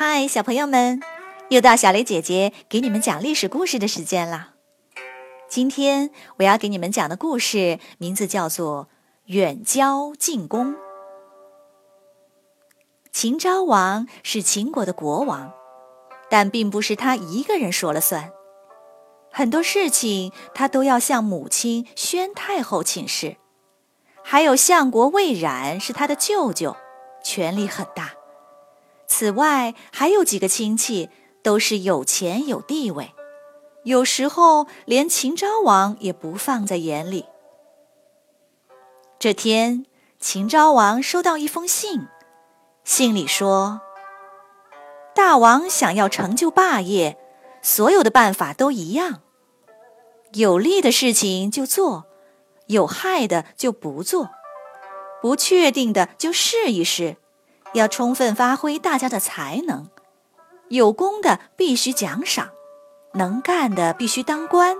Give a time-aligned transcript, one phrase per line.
[0.00, 1.00] 嗨，小朋友们，
[1.48, 4.50] 又到小雷姐姐给你们讲历史故事的时间了。
[5.48, 8.84] 今天我要给你们讲的故事名字叫做
[9.24, 10.74] 《远交近攻》。
[13.10, 15.52] 秦昭王是秦国的国王，
[16.30, 18.30] 但并不是他一个人说了算，
[19.32, 23.36] 很多事情他都要向母亲宣太后请示，
[24.22, 26.76] 还有相国魏冉是他的舅舅，
[27.24, 28.12] 权力很大。
[29.18, 31.10] 此外，还有几个亲戚
[31.42, 33.12] 都是有钱有地位，
[33.82, 37.24] 有时候连秦昭王也不放在眼里。
[39.18, 39.86] 这天，
[40.20, 42.06] 秦昭王收到一封信，
[42.84, 43.80] 信里说
[45.16, 47.18] ：“大王想要成就霸业，
[47.60, 49.22] 所有的办法都一样，
[50.34, 52.06] 有利的事情就做，
[52.68, 54.30] 有害的就不做，
[55.20, 57.16] 不确定的就试一试。”
[57.74, 59.88] 要充分发挥大家的才能，
[60.68, 62.50] 有功的必须奖赏，
[63.14, 64.76] 能干的必须当官。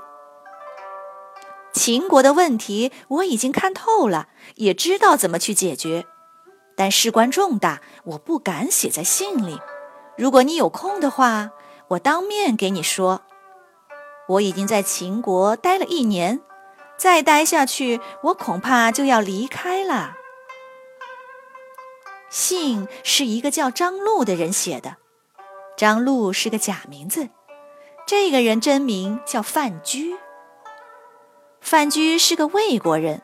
[1.73, 6.07] 秦国的问题我已经看透了，也知道怎么去解决，
[6.77, 9.61] 但事关重大，我不敢写在信里。
[10.17, 11.51] 如果你有空的话，
[11.89, 13.23] 我当面给你说。
[14.29, 16.41] 我已经在秦国待了一年，
[16.99, 20.15] 再待下去，我恐怕就要离开了。
[22.31, 24.97] 信是一个叫张禄的人写的，
[25.77, 27.31] 张禄是个假名字，
[28.07, 30.17] 这个人真名叫范雎。
[31.61, 33.23] 范雎是个魏国人，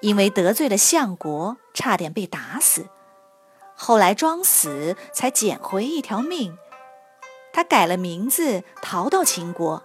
[0.00, 2.88] 因为得罪了相国，差点被打死，
[3.74, 6.56] 后来装死才捡回一条命。
[7.52, 9.82] 他改了名字，逃到秦国。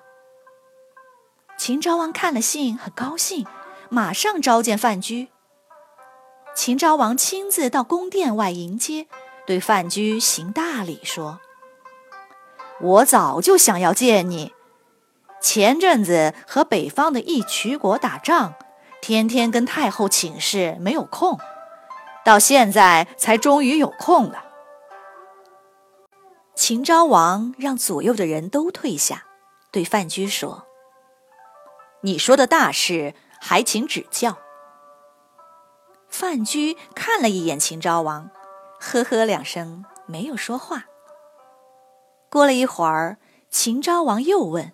[1.57, 3.45] 秦昭王看了信，很高兴，
[3.89, 5.29] 马上召见范雎。
[6.57, 9.05] 秦昭王亲自到宫殿外迎接，
[9.45, 11.39] 对范雎行大礼，说
[12.81, 14.53] ：“我早就想要见你。
[15.39, 18.55] 前阵子和北方的义渠国打仗，
[19.03, 21.37] 天天跟太后请示，没有空，
[22.25, 24.43] 到现在才终于有空了。”
[26.55, 29.25] 秦昭王让左右的人都退下，
[29.71, 30.65] 对范雎说
[32.01, 34.39] ：“你说的大事，还请指教。”
[36.19, 38.31] 范雎看了一眼秦昭王，
[38.79, 40.85] 呵呵两声，没有说话。
[42.27, 43.19] 过了一会儿，
[43.51, 44.73] 秦昭王又问：“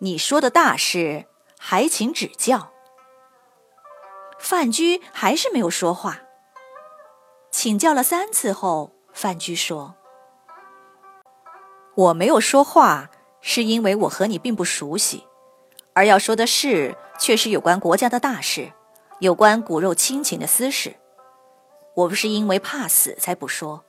[0.00, 1.24] 你说的大事，
[1.58, 2.70] 还请指教。”
[4.38, 6.18] 范雎还是没有说话。
[7.50, 9.94] 请教了三次后，范雎说
[11.96, 13.08] ：“我没有说话，
[13.40, 15.26] 是因为我和你并不熟悉，
[15.94, 18.74] 而要说的事，却是有关国家的大事。”
[19.18, 20.96] 有关骨肉亲情的私事，
[21.94, 23.82] 我不是因为怕死才不说。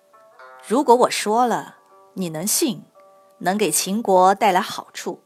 [0.66, 1.76] 如果我说了，
[2.14, 2.86] 你能信，
[3.40, 5.22] 能给秦国带来好处，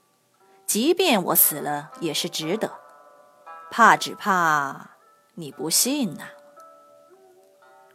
[0.66, 2.80] 即便我死了也是值得。
[3.70, 4.98] 怕只怕
[5.36, 6.26] 你不信呐。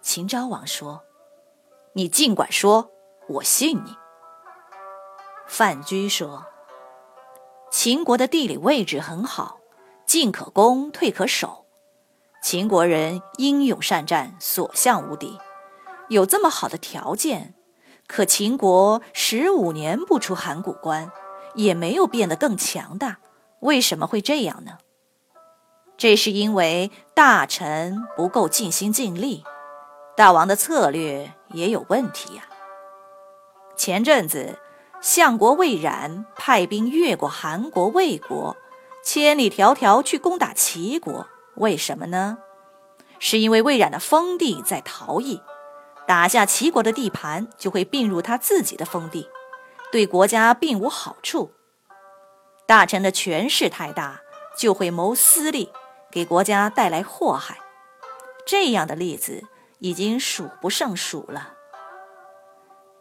[0.00, 1.03] 秦昭王说
[1.94, 2.93] ：“你尽管说，
[3.28, 3.97] 我信你。”
[5.49, 6.47] 范雎说
[7.69, 9.59] ：“秦国的地理位置很好，
[10.06, 11.66] 进可攻，退可守。”
[12.46, 15.36] 秦国人英勇善战，所向无敌，
[16.08, 17.54] 有这么好的条件，
[18.06, 21.10] 可秦国十五年不出函谷关，
[21.56, 23.18] 也没有变得更强大，
[23.58, 24.78] 为什么会这样呢？
[25.96, 29.42] 这是因为大臣不够尽心尽力，
[30.16, 32.44] 大王的策略也有问题呀。
[33.76, 34.60] 前阵子，
[35.00, 38.56] 相国魏冉派兵越过韩国、魏国，
[39.02, 41.26] 千里迢迢去攻打齐国。
[41.56, 42.39] 为什么呢？
[43.19, 45.41] 是因为魏冉的封地在陶邑，
[46.06, 49.28] 打下齐国的地盘就会并入他自己的封地，
[49.91, 51.53] 对国家并无好处。
[52.67, 54.21] 大臣的权势太大，
[54.59, 55.73] 就会谋私利，
[56.11, 57.59] 给国家带来祸害。
[58.47, 59.43] 这样的例子
[59.79, 61.55] 已经数不胜数了。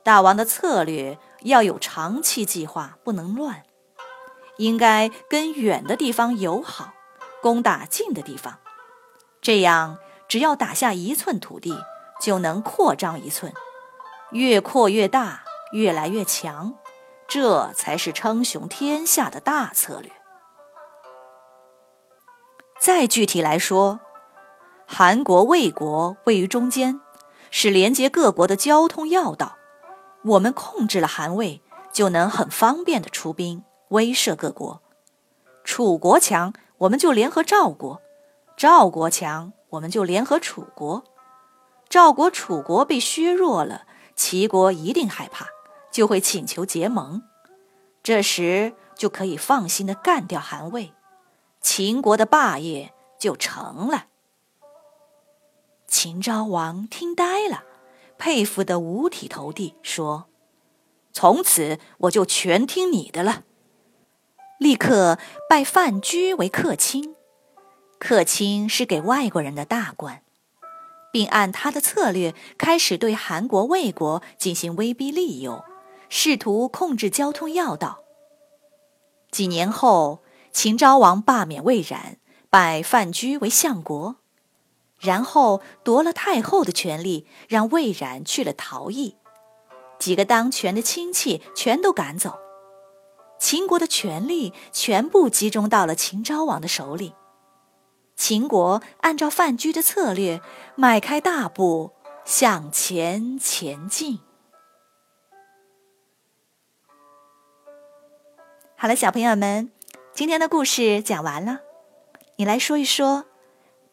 [0.03, 3.63] 大王的策略要有长期计划，不能乱，
[4.57, 6.93] 应该跟远的地方友好。
[7.45, 8.57] 攻打近的地方，
[9.39, 11.77] 这样只要打下一寸土地，
[12.19, 13.53] 就能扩张一寸，
[14.31, 16.73] 越扩越大，越来越强，
[17.27, 20.11] 这才是称雄天下的大策略。
[22.81, 23.99] 再具体来说，
[24.87, 26.99] 韩国、魏国位于中间，
[27.51, 29.55] 是连接各国的交通要道。
[30.23, 31.61] 我们控制了韩魏，
[31.93, 34.81] 就能很方便的出兵威慑各国。
[35.63, 36.51] 楚国强。
[36.79, 38.01] 我们就联合赵国，
[38.57, 41.03] 赵国强，我们就联合楚国。
[41.87, 43.85] 赵国、楚国被削弱了，
[44.15, 45.47] 齐国一定害怕，
[45.91, 47.21] 就会请求结盟，
[48.03, 50.93] 这时就可以放心的干掉韩魏，
[51.61, 54.07] 秦国的霸业就成了。
[55.87, 57.63] 秦昭王听呆了，
[58.17, 60.25] 佩服的五体投地，说
[61.13, 63.43] ：“从此我就全听你的了。”
[64.57, 65.19] 立刻
[65.49, 67.13] 拜范雎为客卿，
[67.99, 70.21] 客卿是给外国人的大官，
[71.11, 75.65] 并按他的策略开始对韩国、魏国进行威逼利诱，
[76.07, 77.99] 试图控制交通要道。
[79.29, 80.23] 几年后，
[80.53, 82.17] 秦昭王罢免魏冉，
[82.49, 84.15] 拜范雎为相国，
[84.97, 89.17] 然后夺了太后的权力，让魏冉去了陶邑，
[89.99, 92.39] 几个当权的亲戚全都赶走。
[93.45, 97.13] 秦国的权力全部集中到了秦昭王的手里。
[98.15, 100.41] 秦国按照范雎的策略，
[100.73, 101.91] 迈开大步
[102.25, 104.17] 向前前进。
[108.75, 109.69] 好了，小朋友们，
[110.11, 111.59] 今天的故事讲完了。
[112.37, 113.25] 你来说一说，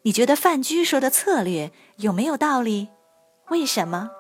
[0.01, 2.89] 你觉得范雎说的策略有没有道理？
[3.51, 4.13] 为什么？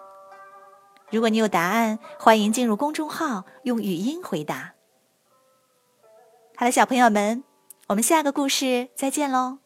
[1.11, 4.75] 如果你有答案，欢迎进入公众号用语音回答。
[6.55, 7.43] 好了，小朋友们，
[7.89, 9.59] 我们下个故事再见喽。